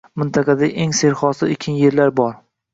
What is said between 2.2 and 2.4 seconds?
bor